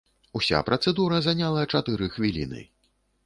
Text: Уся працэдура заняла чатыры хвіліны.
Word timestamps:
Уся 0.37 0.61
працэдура 0.69 1.19
заняла 1.27 1.67
чатыры 1.77 2.09
хвіліны. 2.17 2.61